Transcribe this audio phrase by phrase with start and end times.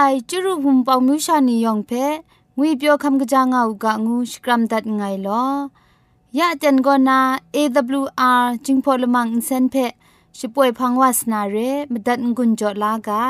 [0.00, 1.92] ไอจุรุภุมปองมิวชานียองเพ
[2.56, 5.44] งุยเปียวคำกะจางเอากะงูสกรัมดัดไงลอ
[6.38, 7.20] ยะเจนกอนา
[7.54, 9.74] AWR จิงพอลมังอินเซนเพ
[10.38, 11.56] ช่วยพังวาสนาเร
[11.92, 13.24] มดัดงุนจอลากา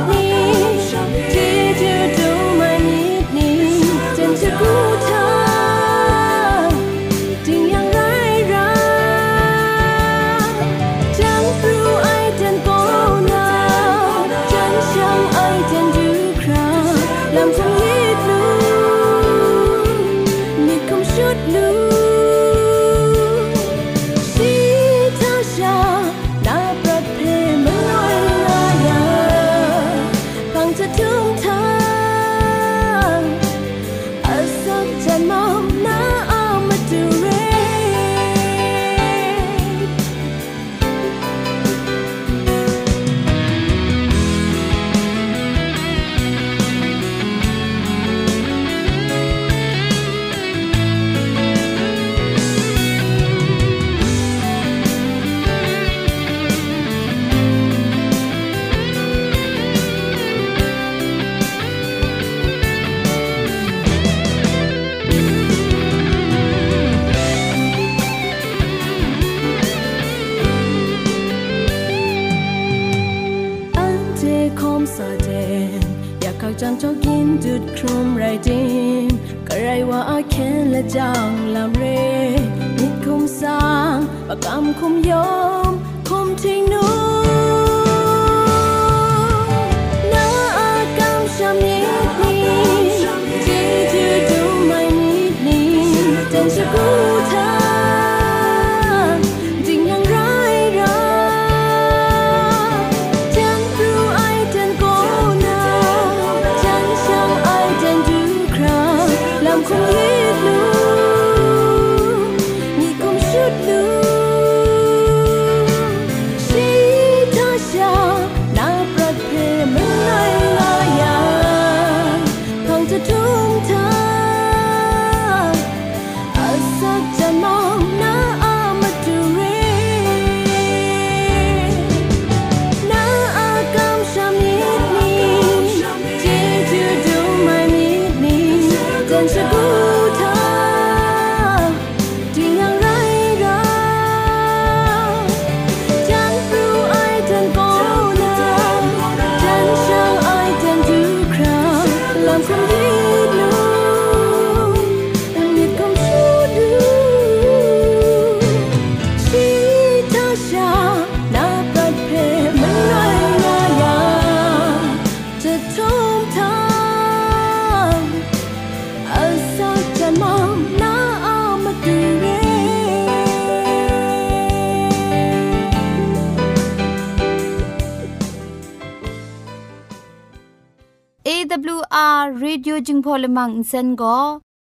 [182.87, 184.17] จึงพอลมังอินเซนก็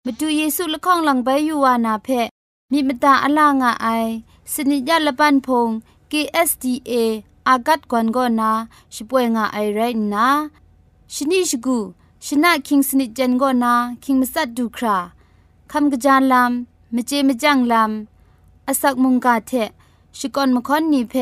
[0.06, 2.08] มาดูเยซูละข้องหลังใบยูวานาเพ
[2.72, 3.88] มีมตาอลางอไอ
[4.54, 5.70] สนิยาละปันพง
[6.12, 6.94] KSDA
[7.48, 8.52] อากัดกวนก็นา
[8.96, 9.80] ช่วยงาไอไร
[10.14, 10.28] นะ
[11.14, 11.78] ชนิชกู
[12.26, 13.74] ชนะคิงสนิจันก็นา
[14.04, 14.98] คิงมัสัดดูครา
[15.72, 19.52] คำกระจานลำมเจมจังลำอาศักมุงกาเท
[20.18, 21.16] ชิกอนมคอนนีเพ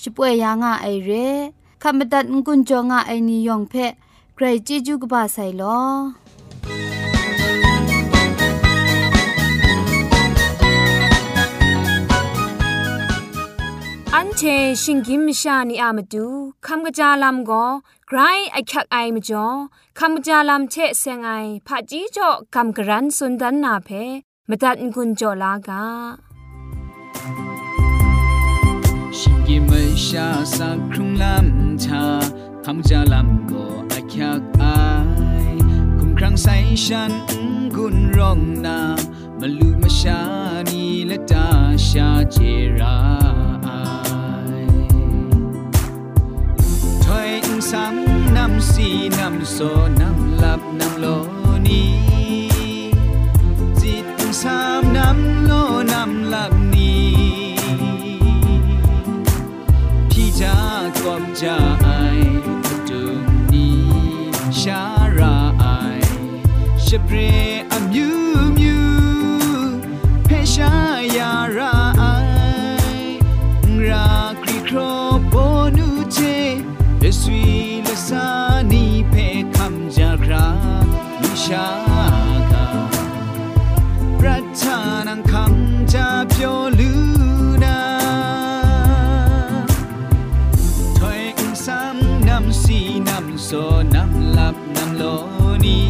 [0.00, 1.10] ช่วยยางาไอเร
[1.82, 3.74] คำบัดงกุนจงาไอนิยองเพ
[4.34, 5.78] ใครจีจูกบาไซลอ
[14.20, 14.42] อันเช
[14.82, 16.26] ชิงกิมชานีอามาดู
[16.66, 17.66] คำกระจาลำก็
[18.08, 18.18] ไกร
[18.52, 19.46] ไอคักไอมาจ่อ
[19.98, 21.30] คำกระจาลำเชเซงไอ
[21.66, 23.88] ผาจีจ่อคำกระรันสุนดันนาเพ
[24.48, 25.84] มตัดกุญจ่อลากา
[29.18, 29.70] ชิงกิม
[30.06, 30.26] ชา
[30.56, 32.02] สักครุงลำชา
[32.64, 33.68] คำจาลำก็
[34.12, 35.58] khyak ai
[35.98, 37.12] kum krang ใส่ฉัน
[37.76, 38.80] กุนร้องนา
[39.40, 40.20] มาลูมาชา
[40.70, 41.48] นีและตา
[41.88, 42.36] ชาเจ
[42.78, 42.96] รา
[47.28, 48.88] อยซ้ำนำสี
[49.18, 49.58] นำโซ
[50.00, 51.06] นำลับนำโล
[51.66, 51.84] นี
[53.80, 54.06] จิต
[54.42, 55.52] ซ้ำนำโล
[55.92, 56.94] นำลับนี
[60.10, 60.58] พี่จา
[61.04, 61.88] กอบจาไอ
[62.88, 63.68] ตุมนี
[64.60, 64.82] ชา
[65.18, 65.64] ราไอ
[66.84, 67.16] ชเปร
[81.48, 81.70] ชา
[82.52, 82.66] กา
[84.18, 84.78] พระทา
[85.08, 87.80] นังคำจะเพียวลือนา
[90.98, 91.22] ถอย
[91.66, 92.78] ซ้ำนำสี
[93.08, 93.50] นำโซ
[93.94, 95.04] นำหลับนำโล
[95.64, 95.80] นี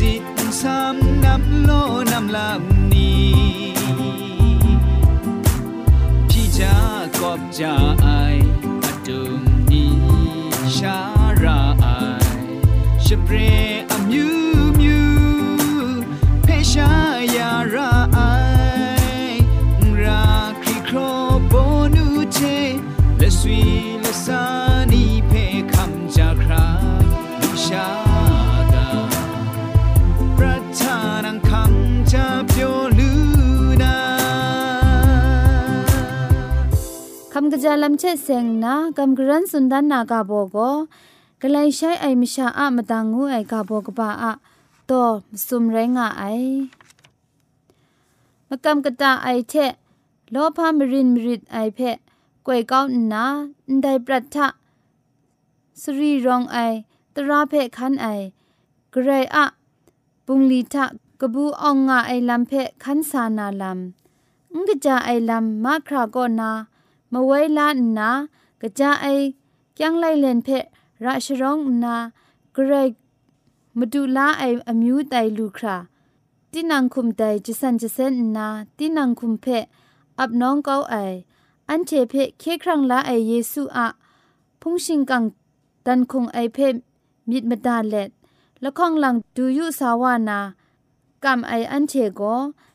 [0.00, 0.24] จิต
[0.62, 1.70] ซ้ำนำโล
[2.12, 3.12] นำลับนี
[6.28, 6.76] พี่จา
[7.20, 8.08] กอบจาไอ
[8.84, 9.86] อดุมนี
[10.76, 10.98] ชา
[11.42, 11.86] ราไอ
[13.06, 40.56] ชเคำกระจายลำเชะเซงนะกำกรันสุนดันนากาโบโก
[41.42, 44.32] กลายใช้ไอมิชาอะมตังงูไอกาโบกบาอะ
[44.86, 44.92] โต
[45.46, 46.24] สุมไรงะไอ
[48.48, 49.72] มกำกะตาไอเทะ
[50.30, 51.96] โลพามรินมริดไอเพะ
[52.46, 53.24] กวยก้าวนา
[53.82, 54.46] ไดปรัตทะ
[55.82, 56.58] สรีรองไอ
[57.14, 58.06] ตราเพะคันไอ
[58.92, 59.44] กระไรอะ
[60.26, 60.84] ปุงลีทะ
[61.20, 66.50] กบูอองงาไอลำเพะคันสานาลำงกจาไอลำมาคราโกนา
[67.12, 68.10] มไว้ลานนา
[68.60, 69.06] กะจาไอ
[69.80, 70.48] ยังไลเลนเพ
[71.04, 71.94] ราชร้องนา
[72.56, 72.92] กรก
[73.78, 75.76] มาดูลาไออมิวไตลูครา
[76.52, 79.46] ตินังคุมไตจิสันจิเซนนาตินังคุมเพ
[80.18, 80.96] อับน้องเกาไอ
[81.68, 83.86] อันเจเพเคครั้งละไอเยซูอะ
[84.60, 85.24] พุงชิงกัง
[85.86, 86.58] ดันคงไอเพ
[87.28, 88.10] มิดมดาเล็ด
[88.62, 90.38] ละข้องหลังดูยุสาวานา
[91.24, 92.22] กำไออันเชโก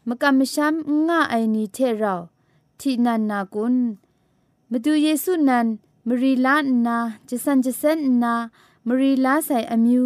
[0.07, 0.73] มกำมชัม
[1.07, 2.15] ง่าไอนีเทเรา
[2.79, 3.75] ที่นันนากุน
[4.71, 5.67] มาดูเยซูนัน
[6.07, 6.55] มรีลา
[6.85, 6.97] นา
[7.29, 8.35] จะสันจะเซนนา
[8.87, 10.05] มรีลาใส่อมิว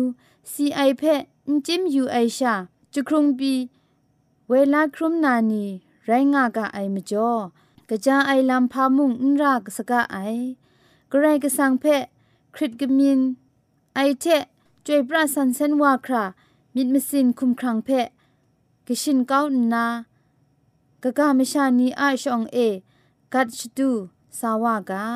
[0.51, 2.53] ซีไอเพะอิจิมยูไอชา
[2.93, 3.55] จุครุงบี
[4.49, 5.65] เวลาครุมนานี
[6.05, 7.31] ไรงากะไอมจ่อ
[7.89, 10.17] กะจาไอลำพามุงนรากสกะไอ
[11.11, 12.03] กระไรกะสังเพะ
[12.55, 13.19] คริตกมิน
[13.95, 14.43] ไอเทะ
[14.85, 16.23] จวยปราสันเซนวาครา
[16.75, 18.07] มิดมสินคุมครังเพะ
[18.87, 19.41] กะชินเก้า
[19.73, 19.85] นา
[21.03, 22.57] กะกะมชานีอาชองเอ
[23.33, 23.91] กัดชตู
[24.38, 25.06] สาวากา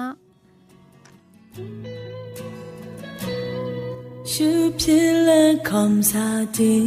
[4.30, 4.50] ရှု
[4.80, 6.84] ဖြစ်လက်ခုံစားတဲ့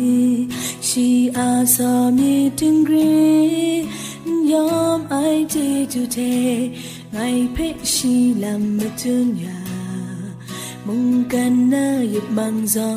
[0.87, 1.07] ရှိ
[1.37, 3.13] အားစောမြေတင်ဂရီ
[4.51, 6.55] ယောမ်အိုင်တီတူတဲ့
[7.15, 9.57] ငိုင်ဖိတ်ရှိလမ်းမတွညာ
[10.85, 12.89] မုန်ကန်နာယမန်ဇာ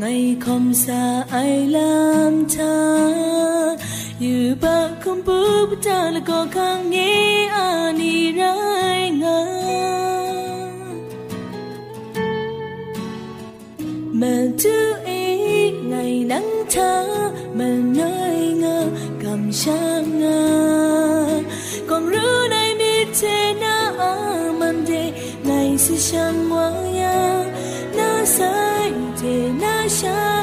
[0.00, 9.45] ငိုင်ခုံစားအိုင်လမ်တာယူပါကွ yu ba không bu bu ta là có khang nghe ani rai ngờ
[14.11, 14.69] mà chú
[15.05, 17.07] ý ngày nắng thơ,
[17.53, 18.87] mà nơi ngờ
[19.23, 21.41] cầm sang ngờ
[21.87, 23.91] còn rứa này biết thế na
[24.59, 25.11] mầm đề
[25.43, 27.45] ngày si sang ngoa nhớ
[27.95, 30.38] na sai thế na sai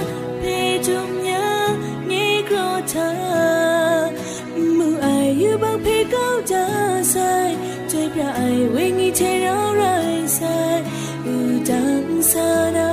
[9.18, 10.82] che nó rơi xa
[11.24, 12.85] dù chẳng xa đâu.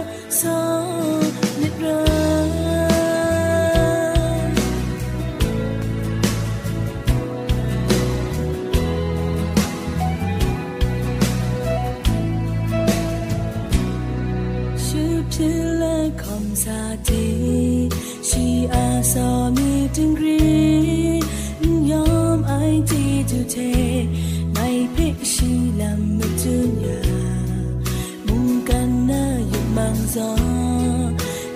[30.13, 30.35] Gió.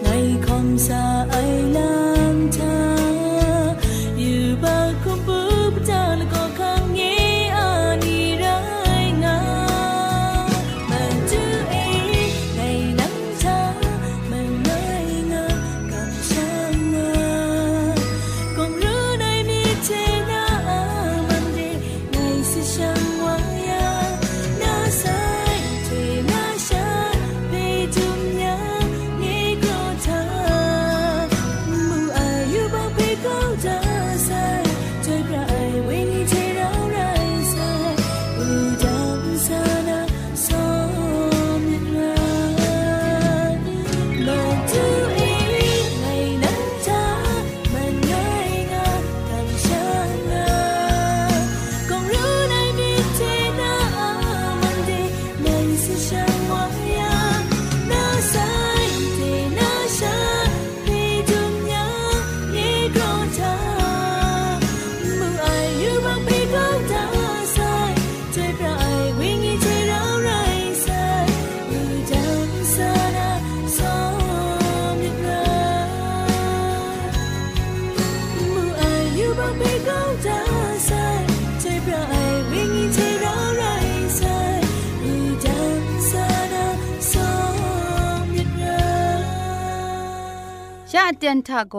[0.03, 1.96] Ngày không xa ấy lam
[91.47, 91.75] ทาโก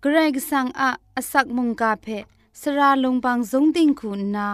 [0.00, 2.06] เกรกสังอาอสักมุงกาเพ
[2.60, 4.48] สระลงบางสงติงคุณนา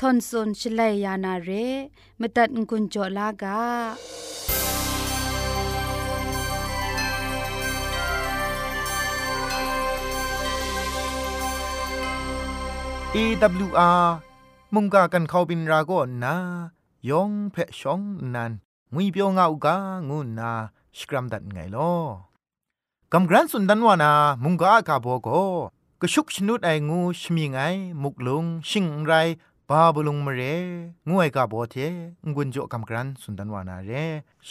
[0.00, 1.50] ทอนซนชลัยยานาเร
[2.20, 3.60] มตัดกุญจลากา
[13.16, 14.06] AWR
[14.74, 15.92] มุงกากันเขาบินราโก
[16.24, 16.34] นา
[17.08, 18.00] ยองเพะชอง
[18.34, 18.52] นัน
[18.94, 19.76] งุยเปียวงาอุกา
[20.08, 20.52] งูนา
[20.98, 22.29] สกรัมดัดไงลอ
[23.14, 24.12] กำกรันสุนดันวานา
[24.44, 25.28] มุงกากาโบโก
[26.00, 27.58] กชุกชนุดไองูชมีไง
[28.02, 29.12] มุกลุงชิงไร
[29.68, 30.42] บาบลุงมเร
[31.08, 31.76] งวยกาโบเท
[32.34, 33.90] งุนโจกำกรันสุนดันวานาเร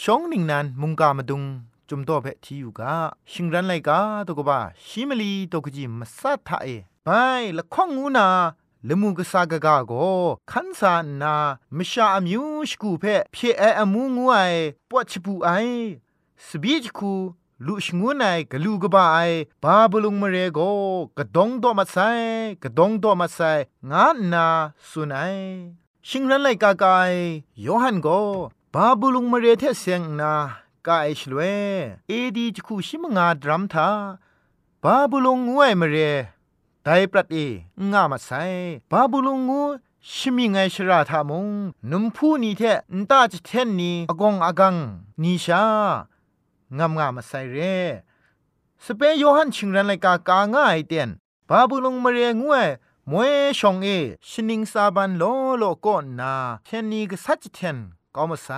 [0.00, 1.42] ชองนิงนันมุงกามาดุง
[1.88, 2.94] จุมโตเพที่อยู่กา
[3.30, 6.66] ชิงรันไลกาตกบ้าชิมลีตกจิมสัทธาเอ
[7.04, 7.08] ไป
[7.58, 8.28] ละข้องงูนา
[8.88, 9.92] ลมูกษากกะโก
[10.50, 11.34] ขันสานา
[11.76, 14.52] มชาอมิวชกูเพเพเออมูงวย
[14.88, 15.50] ปวดชปูไอ
[16.46, 17.12] สบีจคู
[17.66, 19.18] ลุชงูไนกะลูกบาไอ
[19.62, 20.60] บาบลุงมเรโก
[21.18, 21.96] กะดงโตมาไซ
[22.62, 23.40] กะดงโตมาไซ
[23.90, 24.46] งานา
[24.90, 25.36] สุนัย
[26.08, 27.14] ชิงรันไลกากาย
[27.60, 28.08] โยฮันโก
[28.74, 30.32] บาบลุงมเรเทเซงนา
[30.86, 31.40] กาไอชลเว
[32.08, 33.88] เอดีจคูชิมงาดรัมทา
[34.82, 35.96] บาบลุงงวยมเร
[36.84, 37.36] ไดปรัดเอ
[37.92, 38.30] งามาไซ
[38.90, 39.62] บาบูลุงงู
[40.12, 41.46] ชิมิงไงชราทามง
[41.90, 42.62] นุมพูนีเท
[42.98, 44.76] นตาจเทนนีอากงอากัง
[45.22, 45.64] นีชา
[46.78, 47.58] งามงามาไซเร
[48.84, 51.10] สเปยโยฮันชิงรันไลกากาง่ายเตียน
[51.48, 52.68] บาบูลุงมาเรงวย
[53.10, 53.86] มวยชองเอ
[54.28, 55.24] ชินิงซาบันโล
[55.58, 56.34] โลก่อนนา
[56.64, 57.78] เทนนีก็สัจเทน
[58.14, 58.48] ก็มาไซ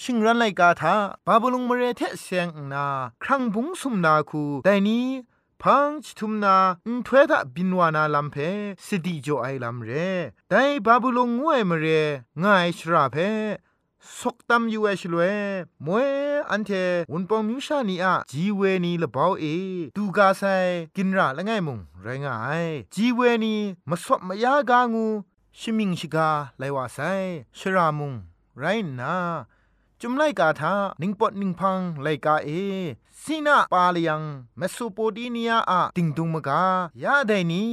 [0.00, 0.94] ชิงรันไลกาทา
[1.26, 2.86] บาบูลุงมาเรเทเสียงนา
[3.22, 5.06] ครั้งบุงสุมนาคูแต่นี้
[5.62, 8.36] พังชิทุมนาอุทเวดะบินวานาลัมเพ
[8.86, 9.90] สิติโจไอลัมเร
[10.50, 10.54] ได
[10.86, 11.86] บาบุลงงวยมเร
[12.42, 13.16] ง่ายชราเพ
[14.16, 15.22] สกตัมยูเอชลเว
[15.86, 16.08] มวย
[16.50, 16.70] อันเท
[17.12, 19.44] วุนปองมิวชานีอะจีเวนีละบ่าวเอ
[19.96, 20.42] ตูกาไซ
[20.96, 23.54] กินระละง่ายมุงไรงายจีเวนี
[23.88, 25.06] มสวมมยากางู
[25.58, 26.98] ชิมิงชิกาไลวาไซ
[27.58, 28.12] ชรามุง
[28.58, 28.64] ไร
[28.98, 29.14] นา
[30.00, 32.50] จุมไลกาทานิงปอดนิงพังไลกาเอ
[33.22, 34.22] ซีนาปาลยัง
[34.58, 36.62] เมโสโปเตเมียอะติงดุงมกา
[37.02, 37.64] ยาไดนี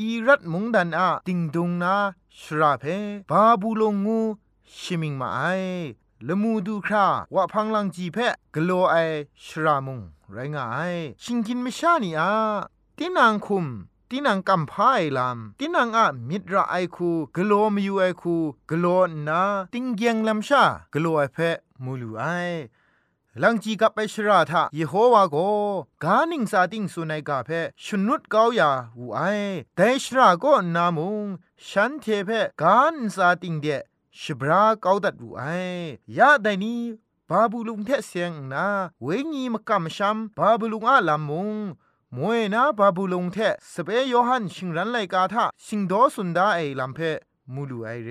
[0.00, 1.94] อีรัตมุงดันอะติงดุงนา
[2.40, 2.84] ชราเพ
[3.30, 4.20] บาบูลงงู
[4.78, 5.40] ชิมิงมาไอ
[6.26, 8.94] ละมูดูคราวะพังลังจีเพะกโลไอ
[9.44, 10.00] ชรามุง
[10.32, 12.32] ไรงาย ชิงกินไม่ชานี่อา
[12.98, 13.66] ตินางคุม
[14.10, 18.36] ตินังกัมพายลามตินังอะมิตรไอคูกโลมยูไอคู
[18.70, 18.86] กโล
[19.28, 19.40] นา
[19.72, 22.24] ติงเกียงลำชากโลไอเพะมูลูไอ
[23.42, 25.36] ลังจีกับไปชราทะเยโฮวาโก
[26.04, 27.50] กาหนิงซาติงสุนัยกาเพ
[27.84, 29.20] ชนุดกาวยาหูไอ
[29.76, 31.26] แต่ชราก็นามุง
[31.68, 32.30] ฉันเทเพ
[32.62, 33.66] กานซาติงเด
[34.20, 35.42] ชบราเกาดัดหูไอ
[36.18, 36.80] ยาไดนี้
[37.28, 38.66] บาบูลุงเทเสียงนา
[39.02, 41.50] เวงีมกำชัมบาบูลุงอาลามุง
[42.16, 43.38] มวยนาบาบูลงเท
[43.72, 46.98] สเปยโยฮันชิงรันไลกาทาชิงโดสุนดาไอลัมเพ
[47.54, 48.10] มูลูไอเร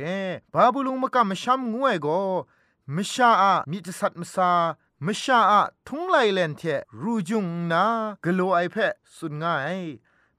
[0.53, 2.07] บาบูลงมกะมชัมงวยโก
[2.95, 4.51] มชาอะมิตสัตมสา
[5.05, 6.61] มชาอะทุงไลเลนเท
[7.01, 7.83] รูจุงนา
[8.23, 8.75] กโลไอเพ
[9.15, 9.79] สุนง่าย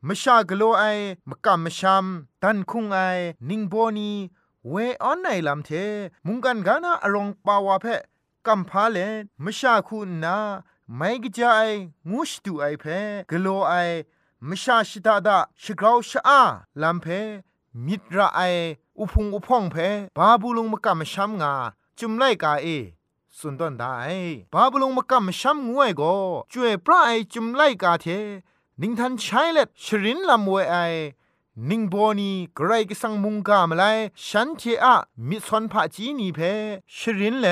[0.06, 0.85] มชากโลไอ
[1.28, 2.04] มกะมชัม
[2.42, 2.99] ตันคุงไอ
[3.49, 4.12] นิงโบนี
[4.70, 5.70] เวออนไนลัมเท
[6.26, 7.87] มุงกันกานาอรองปาวาเพ
[8.46, 8.99] กัมพาเล
[9.44, 10.37] มชาคุณนา
[10.96, 11.68] ไม่กจาย
[12.11, 12.85] งูสตูไอเพ
[13.30, 13.75] กโลไอ
[14.49, 16.40] มชาชิตาดาชกราวชอา
[16.82, 17.06] ลัมเพ
[17.87, 18.40] มิตรไอ
[18.99, 19.76] อุพงอุพองเพ
[20.16, 21.52] บาบูลงมกะมชัมงา
[21.99, 22.66] จุมไลกาเอ
[23.37, 23.85] สุนดอนได
[24.52, 26.02] บาบูลงมกะมชัมงวยโก
[26.52, 28.06] จวยพระไอจุมไลกาเท
[28.80, 30.76] นิงทันใช้เล็ดชรินลำวยไอ
[31.70, 33.82] นิงโบนีไกรกสังมุงกามไล
[34.26, 34.96] ฉันเทอะ
[35.28, 36.40] มิสอนพะจีนีเพ
[36.96, 37.46] ชรินเล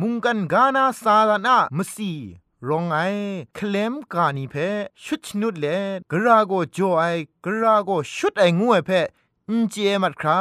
[0.00, 2.12] มุงกันกานาซาลานะมสี
[2.68, 2.98] รองไอ
[3.54, 4.54] เคลมกานีเพ
[5.02, 5.66] ชุดนุดเล
[6.10, 7.04] กราโกโจไอ
[7.44, 8.90] กราโกชุดไองวยเพ
[9.48, 10.40] อินเจมัดครา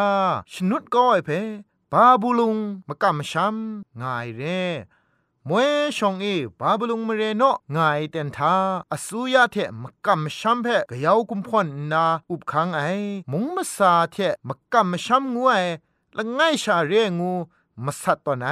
[0.51, 1.29] ชนุดก็ไอเพ
[1.91, 2.57] บาบูลุง
[2.87, 3.55] มะกะมชัม
[4.01, 4.61] งายเร่
[5.49, 6.25] มวยชองเอ
[6.59, 7.43] บาบลุงมเรโน
[7.75, 8.55] ง่ายเต็นทา
[8.93, 12.81] อสุยาเทมกำชัมเพกยาวกุมพอนนาอุบคังไอ
[13.31, 14.17] มุงมาซาเท
[14.47, 15.63] มกำชัมงวย
[16.17, 17.31] ละง่ายชาเรงู
[17.85, 18.49] มาสัตตอนไอ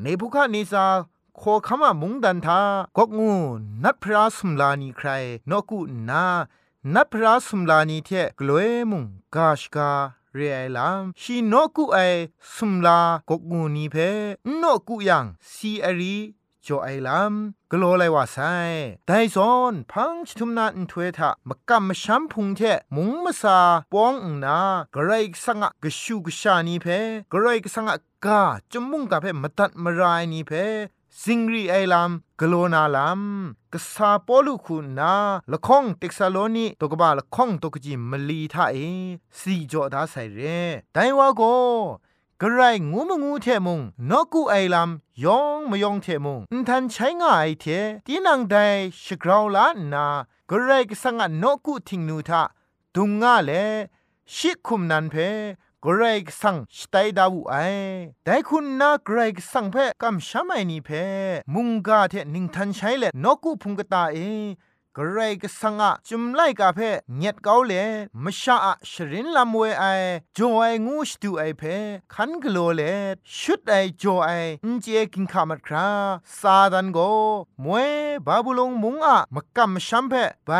[0.00, 0.86] ในภูคานิซา
[1.40, 2.60] ขอคำว่ามุงดันทา
[2.96, 3.32] กกงู
[3.82, 5.08] นัดพระสุมลานีใคร
[5.50, 5.78] นกุ
[6.08, 6.24] นา
[6.94, 9.04] นัดพระสุมลานีเทกลวยมุง
[9.34, 9.90] กาชกา
[10.34, 11.98] เรียลามชีนกุไอ
[12.54, 13.96] สุมลากกงูนีเพ
[14.60, 16.16] นกุยังซีอารี
[16.66, 17.34] จอไอลาม
[17.72, 18.38] กลัวไรว่าไซ
[19.06, 22.60] ไดซอนพังชุมนาอินทเวทะมกำมชัมพุงเท
[22.94, 23.58] มุงมาซา
[23.92, 24.58] ปองนา
[24.94, 25.12] กระไร
[25.44, 26.86] สังะกชูกชานีเพ
[27.32, 27.94] กระไรสังะ
[28.24, 30.52] กาจมุงกะเพมตัดมรายนีเพ
[31.18, 33.22] ซิงรีไอลามกโลนาลาม
[33.72, 35.14] กษาปอลุคุณนา
[35.52, 38.76] ละข้องเต็กซาโลนีตกบาละข้องตกจิมลีทาเอ
[39.38, 40.40] สีจอดาใส่เร
[40.94, 41.42] ไดว่าโก
[42.40, 44.90] กระไรงูมงูเทมุงนกูไอลาม
[45.24, 47.64] ยองมยองเทมุงนทันใช้ง่ายเท
[48.06, 48.56] ตีนังได
[49.04, 50.06] ชกราวลานา
[50.50, 52.42] กระไรกสังนนกูทิงนูทา
[52.94, 53.52] ตุงง่าเล
[54.34, 55.14] ชิคุมนันเพ
[55.84, 57.54] กรกสังสไตดาวูไอ
[58.24, 60.88] แต่คุณนากรกสังเพกำชามนี่เพ
[61.54, 64.18] มุงกาเทนิงทันใช้เละนกูพุงกตาเอ
[64.96, 66.78] กรกสังอะจุมไลกาเพ
[67.16, 67.72] เงียดเกาเล
[68.22, 69.84] มชาอะชรินลำเวไอ
[70.36, 71.62] จอไองูสตูไอเพ
[72.14, 72.82] คันกโลเล
[73.38, 74.30] ชุดไอจอไอ
[74.64, 75.88] อินเจกินขามัดครา
[76.38, 76.98] ซาดันโก
[77.64, 77.90] มวย
[78.26, 80.14] บาบุลงมุงอะมกำชัมเพ
[80.46, 80.50] ไป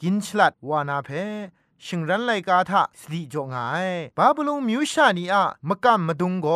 [0.00, 1.10] กินฉลัดวานาเพ
[1.84, 3.56] ชิงรันไลกาทะสติจงไง
[4.18, 6.48] บาบลุงมิวชานีอะมะกัมะดุงโก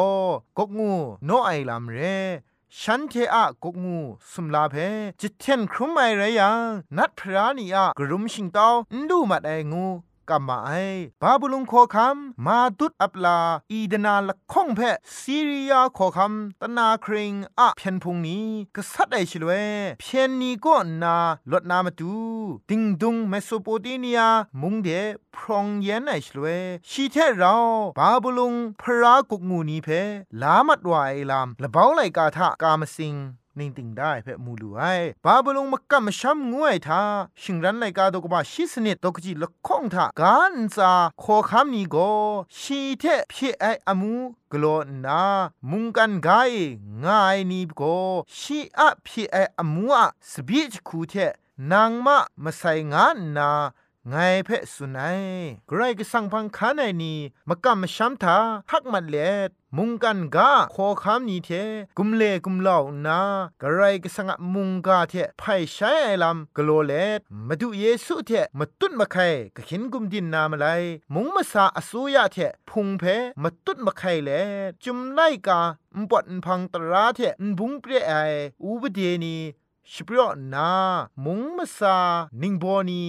[0.59, 0.93] กกงู
[1.27, 1.99] โนไอลามเร
[2.79, 3.99] ฉันเทอะกกงู
[4.31, 4.75] สุมลาเพ
[5.21, 6.61] จิตเทนครุมไอไรยัง
[6.97, 8.67] นัดพระนีอะกรุมชิงเตา
[9.11, 9.87] ดูมัดไองู
[10.31, 10.71] กำมาไอ
[11.23, 13.39] บาบุลุงขอคำมาตุดอับลา
[13.73, 14.81] อีดนาละข้องเพ
[15.19, 19.51] ซีรียาขอคำตนาคริงอะเพียนพุงนี้กษัตริย์ไอชลเว
[20.01, 21.17] เพียนนี้ก็นา
[21.51, 22.15] ลดนามาตู
[22.71, 24.21] ติงดุงเมโสโปเตเมีย
[24.61, 24.89] มุงเด
[25.37, 26.47] พรองเย็นไอชลเว
[26.91, 27.55] ชีเทเรา
[27.99, 29.89] บาบุลุงพระกุกงูนี้เพ
[30.41, 33.17] ลามัดวายลามละเบาไหลกาทะกามสิง
[33.61, 34.83] นิ่งติงได้เพ่มูลูไอ
[35.25, 37.03] บาบลงมักกะมชัมงวยทา
[37.43, 40.93] ชิงรันไลกาตกบาชิสนิดตกจีละข้องทากันซา
[41.23, 42.11] ขอคำนี้ก็
[42.59, 44.15] ชีเทพี่ไออมู
[44.53, 45.23] กลอนา
[45.71, 46.31] มุงกันไก
[47.05, 47.99] ง่ายนี้ก็
[48.39, 51.15] ชีอะพี่ไออมูอะสบิจคูเท
[51.73, 53.51] นางมะมาใส่งานนา
[54.09, 55.21] ไงเพะสุนัย
[55.69, 61.51] ใครก็สั่งพังคาในนี้มากำมช้ำทาพักมันเล็ดมุงกันกาขอคำนี้เท
[61.99, 63.21] กุมเลกุมเหล่านา
[63.63, 70.67] กระไรก็สังมุงกาเทไพ่ใช้ไอลำกโลเลดมาดูเยซูเทมาตุ้นมาไข่ก็เห็นกุมดินนามาไล
[71.15, 72.37] มุงมาสาอสุยาเท
[72.71, 73.05] พุงเพ
[73.43, 74.31] มาตุ้นมาไข่เล
[74.85, 75.61] จุมไลกา
[75.97, 78.13] อุปนพังตราเทอุบุงเปรไอ
[78.63, 79.37] อูบเดนี
[79.91, 80.71] ชิปรอนา
[81.25, 81.97] มุงมาสา
[82.41, 83.05] นิงโบนี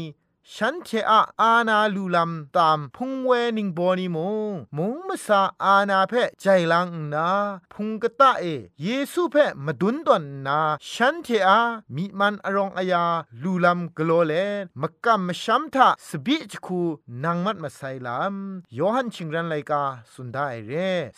[0.56, 4.18] ฉันเทอะอาณาลูลัมตามพุงเวนิงบอนีม
[4.52, 7.30] งมงมสาอาณาเพใจลังนา
[7.74, 8.46] พุงกะตะเอ
[8.82, 10.60] เยซูเพมาดุนดอนนา
[10.92, 11.62] ฉันเทอะ
[11.96, 13.04] มีมันอรองอายา
[13.42, 14.34] ลูลัมกโลเล
[14.82, 16.82] มกะมชัมทะสบิจคู
[17.24, 18.36] นางมัดมาไซลัม
[18.78, 20.72] ยอหันชิงรันไลกาสุนได้เร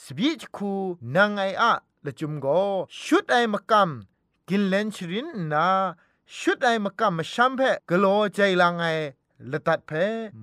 [0.04, 0.74] สบิจคู
[1.16, 1.74] นางไออะ
[2.06, 2.48] ละจุมโก
[3.04, 5.68] ชุดไอมกำกินเลนชรินนา
[6.38, 8.86] ชุดไอมากำมชัมเพะกโลใจลังไอ
[9.52, 9.92] ละตัดเพ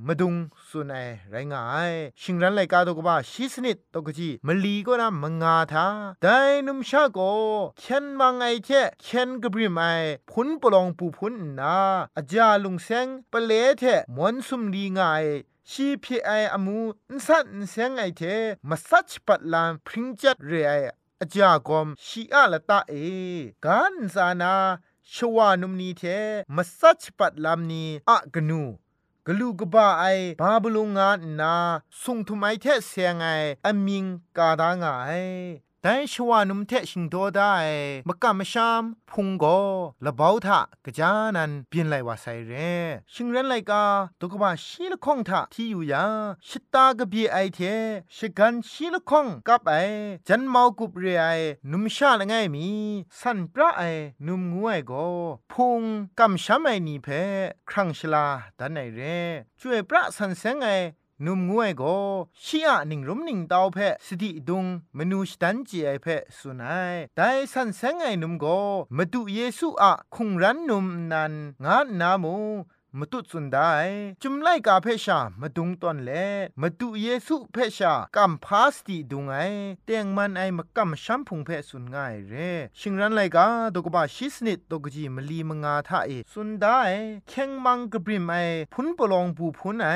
[0.07, 0.35] มาดุง
[0.69, 5.87] สุนัยไรงายชิงรันไลกาตกบ้าชิสนิดตกจีมลีก็นะมงาทา
[6.23, 7.19] แต่นุมชาโก
[7.79, 8.69] เคนมังไอเท
[9.03, 9.83] เคนกบริมไอ
[10.31, 11.77] พุนปลองปูพุนนา
[12.17, 13.83] อาจาลุงเซงปเลเท
[14.17, 15.25] มวนสุมลีงาย
[15.71, 16.79] ชีพีไออมู
[17.13, 18.23] นสันเซงไอเท
[18.69, 20.73] มาสัชปัดลานพริงจัดเรไอ
[21.21, 22.95] อาจากอมชีอาละตาเอ
[23.65, 24.55] กันซานา
[25.15, 26.03] ชวานุมนีเท
[26.57, 28.63] มาสัชปัดลามนีอะกนู
[29.27, 30.05] กลูกบ้าไอ
[30.41, 31.55] บาบลุงงานนา
[32.03, 33.27] สุงทุไมเทเสียงไอ
[33.67, 34.05] อมิง
[34.37, 35.11] กาดางไอ
[35.83, 37.55] แต่ชวานุมเทชิงโดได้
[38.09, 39.45] มกะมะชามพุงโก
[40.05, 42.53] ละบ่าทะกะจานันเปลี่ยนไหลว่าไซเร
[43.13, 43.85] ชิงเรนไหลกา
[44.21, 46.05] ตุกบะชีละข้องทะที่อยู่ยา
[46.49, 47.61] ชิตากะบีไอเท
[48.17, 49.75] ชิกันชีละข้องกับไอ
[50.29, 51.27] จันเมากุบเรไอ
[51.71, 52.67] นุมชาละไงมี
[53.21, 53.83] สันปราไอ
[54.27, 54.93] นุมงวยโก
[55.53, 55.83] พุง
[56.19, 57.09] กำชามไอนีเพ
[57.71, 58.27] ครั้งชลา
[58.59, 59.01] ดันไอเร
[59.61, 60.69] ช่วยพระสันเซงไอ
[61.27, 61.97] นุมงวยก็
[62.45, 64.65] ชียหนิงรุมนิงดาวเพสติดุง
[64.99, 66.07] มนูชตันจีไอเพ
[66.39, 68.61] สุนัยแต่สันเซงไอนุมก็
[68.97, 71.33] มาดูเยซูอะคุงรันนุมนัน
[71.65, 72.35] งานนามู
[72.99, 73.73] มตุสุนได้
[74.23, 76.11] จุมไลกาเพชามาดุงตอนเล
[76.61, 79.39] มาดูเยซูเพชากัมพาสติดุงไอ
[79.85, 82.35] เตียงมันไอมากัมชัมพุงเพสุนง่ายเร
[82.79, 86.81] ชิงรันไลกาดกบาชิสนิดดกจีมลีมงาทาเอสุนได้
[87.29, 88.35] เข่งมังกบริมไอ
[88.73, 89.89] พุนปลองปูพุนไอ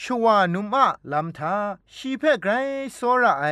[0.00, 1.56] ชัวนุมะลำทา
[1.94, 2.52] ชีเพไกร
[2.94, 3.44] โซระไอ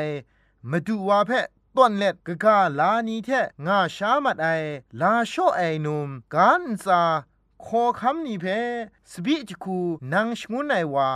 [0.71, 1.31] มาดูวาเพ
[1.77, 3.29] ต้นเล็ดกะกาลานีเท
[3.67, 4.49] งาชามัดไอ
[5.01, 7.03] ลาโชไอนุมกันซา
[7.65, 8.47] ขอคำนี้เพ
[9.11, 9.79] สบิจคู
[10.13, 11.11] นางชงุนไอว่า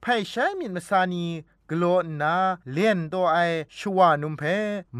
[0.00, 1.26] ไพ่ใช้มินมาสานี
[1.70, 2.34] กลัวนา
[2.72, 3.38] เลียนตัวไอ
[3.76, 4.42] ชวานุมเพ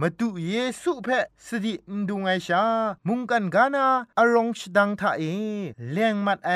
[0.00, 1.08] มาดูเยซูเพ
[1.46, 2.64] สตินดุงไอชา
[3.06, 3.86] มุงกันกานา
[4.18, 5.22] อารองชดังทาเอ
[5.92, 6.52] เลียงมัดไอ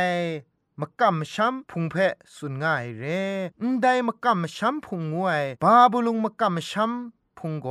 [0.81, 1.95] มกำช้ำพุงเพ
[2.35, 3.05] สุนง่ายเร
[3.63, 7.69] นได้มกำช้ำพุงงวย บาบุลุงมกำช้ำพุงโก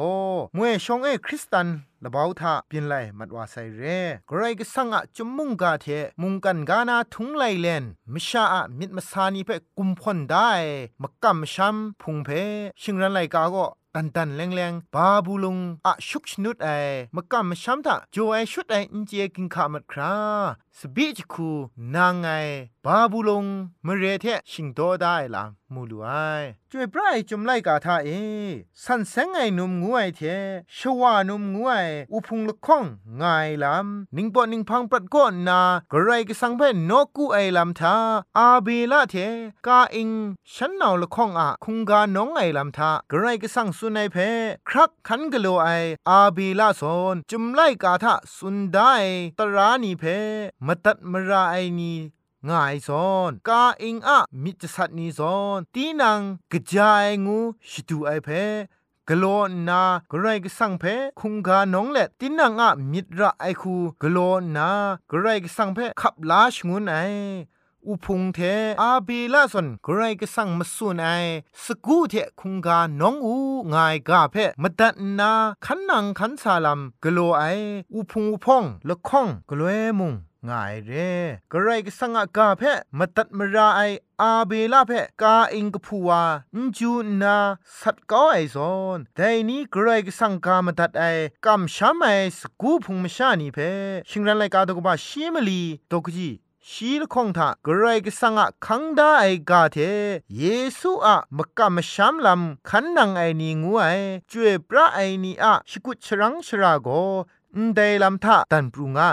[0.55, 1.67] มวยชงเอคริสตัน
[2.03, 3.83] ละเบาทาเปียนไลมัดว่าไซเร
[4.29, 5.85] กรก็สังอะจุมมุงกาเท
[6.21, 10.51] มุงกันกานาทุงไลเลนมิชาอะมิดมาซานีเพ่กุมพ่นได้
[11.01, 12.29] มกำช้ำพุงเพ
[12.81, 16.69] ชิงรันไลกาก็ ตันตันแรงแรงบาบูลงอะชุกชนุดไอ
[17.15, 20.15] มกำมช้ำทะโจไอชุดไออินเจกินขามัดครา
[20.77, 21.49] สบิจคู
[21.95, 22.27] นางไง
[22.85, 23.45] บาบูลง
[23.85, 26.07] มเรเทชิงโตได้ละมูลูไอ
[26.71, 28.09] จวยไพรจุมไลกาทาเอ
[28.83, 30.21] สันเซงไงนุมงูไอเท
[30.77, 31.73] ชวานุมงูไอ
[32.13, 32.83] อุพุงละข้อง
[33.17, 33.23] ไง
[33.63, 37.95] ลำนิงปอนิงพังปรัดก้นนากระไรก็สังเพนนกูไอลำทา
[38.37, 39.15] อาเบลาเท
[39.67, 40.09] กาอิง
[40.53, 44.17] ฉันนาวละข้องอะคุงกาน้องไอลำทากระไรก็สังสุนัยเพ
[44.69, 45.67] ครักขันกะโลไอ
[46.09, 46.81] อาเบลาโซ
[47.13, 48.93] นจุมไลกาทาสุนได้
[49.39, 50.03] ตรานีเพ
[50.65, 51.93] มตัดมราไอนี
[52.47, 57.37] ง่ายซอนกาอิงอะมิจสัตนีซอนตีนังกระจายงู
[57.69, 58.29] ชิตูไอเพ
[59.09, 59.25] กโล
[59.69, 60.83] นากระไรกสังเพ
[61.19, 64.17] คุงกาน้องเล็ดตินังอะมิตรไอคูกโล
[64.55, 64.69] นา
[65.11, 66.95] กระไรกสังเพขับลาชงุนไอ
[67.87, 68.39] อุพุงเท
[68.81, 71.07] อาบีลาสนกรก็สั่งมาสุนไอ
[71.63, 73.35] สกูเทคุงกาน้องอู
[73.73, 75.31] งายกาเพมตัดนา
[75.65, 77.43] ขันนังขันซาลัมกโลไอ
[77.93, 80.13] อุพุงอุพองละข้องกลัวมุง
[80.49, 81.11] ง่ายเร่
[81.51, 83.81] กระไรก็สังกาเพะมาตัดมราไอ
[84.21, 86.09] อาเบลาเพะกาอิงกพัว
[86.55, 86.91] นจู
[87.21, 87.37] นา
[87.79, 91.03] สัตก้ไอซอนแต่นี้กระไรก็สังกามาตัดไอ
[91.45, 92.07] กำช้ำไอ
[92.39, 93.59] สกูพุงมชานีเพ
[94.09, 96.29] ชิงรันไลกาตกบาชีมลีตกจี
[96.69, 99.77] ชีลคงทากรายกสังะคังดาไอกาเท
[100.37, 100.43] เย
[100.79, 103.85] ซูอะมกะมชามลำขันนังไอนีงูไอ
[104.31, 106.87] จวยพระไอนีอะชิกุชรังชราโก
[107.57, 109.03] นเดลัมทะตันปรุงไอ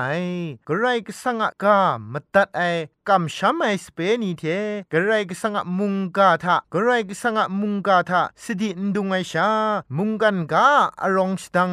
[0.68, 1.78] กระไรก็สังกา
[2.12, 2.62] มตัดไอ
[3.08, 4.44] กำช้ำไอสเปนีเท
[4.92, 9.48] กระไรก็สังมุงกาทะกระไรก็สังมุงกาทะสดินดุงไอชา
[9.96, 10.68] มุงกันกา
[11.02, 11.70] อารองสตัง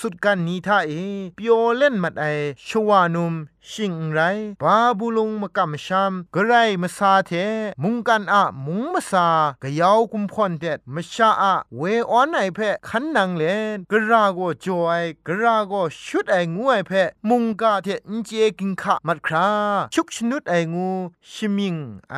[0.00, 0.92] สุดกันนี้ท่าเอ
[1.34, 2.24] เปียวเล่นมัดไอ
[2.66, 3.34] ชวานุม
[3.70, 4.20] ชิงไร
[4.62, 7.30] บาบูลงมกำชามกระไรมาซาเท
[7.82, 9.28] มุงกันอะมุงมาซา
[9.62, 13.42] กะยาวกุมพอนเด็ดมชาอะเวออนไอเพขันนังเล
[13.74, 15.72] นกระราโกจอยกระราโก
[16.06, 16.92] ชุดไองูไอเพ
[17.28, 19.48] มุงกาเทนเจกินขะมัดครา
[19.94, 20.90] ชุกชนุดไองู
[21.30, 21.76] ชิมิง
[22.10, 22.16] ไอ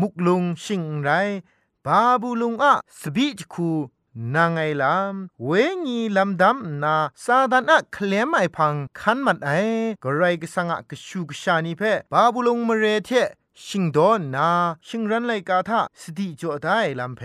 [0.00, 1.10] มุกลุงชิงไร
[1.84, 3.70] บาบูลุงอะสบิจคู
[4.34, 5.50] นางไงลำเว
[5.84, 9.50] งีลำดำนาซาดานะเคลมไอพังคันมัดไอ
[10.04, 13.10] กไรกสังะกชูกชานีเพบาบุลงมเรเท
[13.66, 14.48] ชิงดอนนา
[14.86, 17.22] ชิงรันไลกาทาสติจ่อได้ลำเพ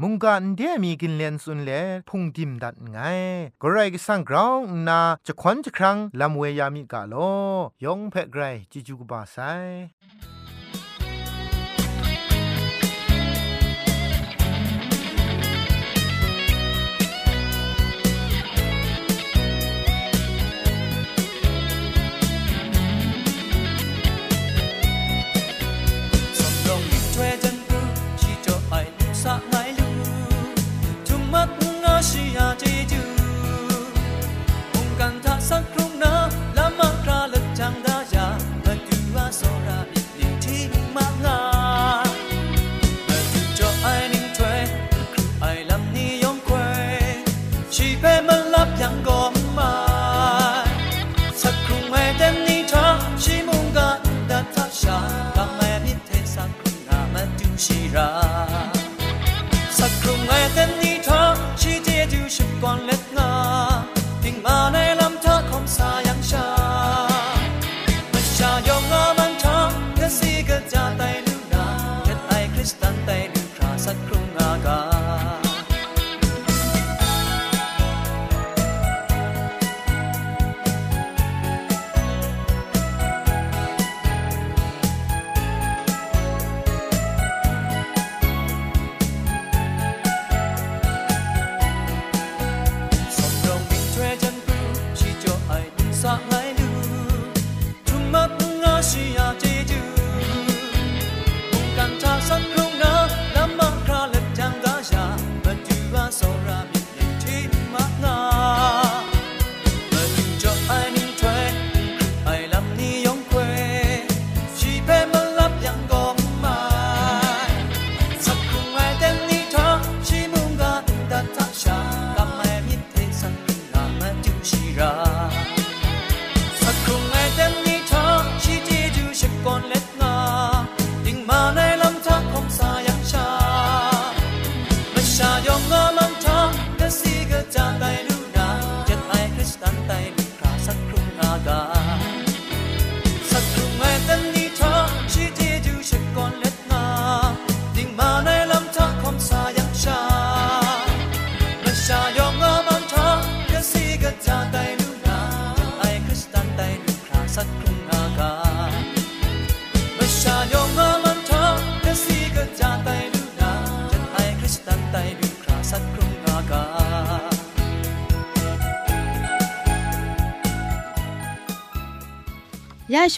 [0.00, 1.70] มุงกันเดียมีกินเลนสุนเล
[2.08, 2.98] พุงดิมดัดไง
[3.62, 4.54] กไรก็สังกราว
[4.88, 7.14] นาจะควันจะครั้งลำเวยามีกาโล
[7.84, 9.36] ยองเพไกรจิจูกบาไซ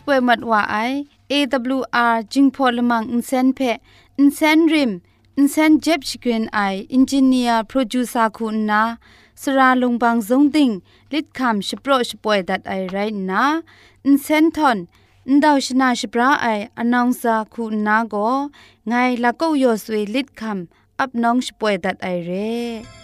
[0.06, 0.78] ป่วยมัดว่าไอ
[1.32, 3.60] AWR จิงพอลมังอินเซนเพ
[4.19, 4.91] อินเซนริม
[5.38, 6.60] อินเซนเจ็บชกรีนไอ
[6.93, 8.84] อินจิเนียร์โปรดิวซาคุณนา
[9.41, 10.69] สราลงบางซงติง
[11.12, 12.98] ลิดคำชโปรชป่วยดัดไอไร
[13.30, 13.43] นะ
[14.06, 14.78] อินเซนทอน
[15.32, 18.36] န်ဒေါရှနာရှပရာအိုင်အနောင်စာခုနာကို
[18.91, 20.62] ငိုင်လကောက်ယောဆွေလစ်ခမ်
[21.00, 23.03] အပ်နောင်ရှပွေဒတ်အိုင်ရဲ